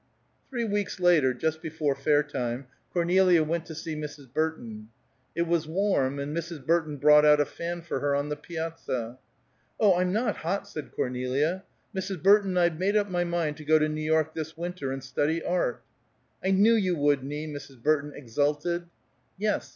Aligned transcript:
Three 0.49 0.65
weeks 0.65 0.99
later, 0.99 1.31
just 1.31 1.61
before 1.61 1.93
fair 1.93 2.23
time, 2.23 2.65
Cornelia 2.91 3.43
went 3.43 3.67
to 3.67 3.75
see 3.75 3.95
Mrs. 3.95 4.33
Burton. 4.33 4.89
It 5.35 5.43
was 5.43 5.67
warm, 5.67 6.17
and 6.17 6.35
Mrs. 6.35 6.65
Burton 6.65 6.97
brought 6.97 7.23
out 7.23 7.39
a 7.39 7.45
fan 7.45 7.83
for 7.83 7.99
her 7.99 8.15
on 8.15 8.29
the 8.29 8.35
piazza. 8.35 9.19
"Oh, 9.79 9.93
I'm 9.99 10.11
not 10.11 10.37
hot," 10.37 10.67
said 10.67 10.91
Cornelia. 10.91 11.65
"Mrs. 11.95 12.23
Burton, 12.23 12.57
I've 12.57 12.79
made 12.79 12.97
up 12.97 13.11
my 13.11 13.23
mind 13.23 13.57
to 13.57 13.63
go 13.63 13.77
to 13.77 13.87
New 13.87 14.01
York 14.01 14.33
this 14.33 14.57
winter, 14.57 14.91
and 14.91 15.03
study 15.03 15.43
art." 15.43 15.83
"I 16.43 16.49
knew 16.49 16.73
you 16.73 16.95
would, 16.95 17.23
Nie!" 17.23 17.45
Mrs. 17.45 17.79
Burton 17.83 18.11
exulted. 18.15 18.87
"Yes. 19.37 19.69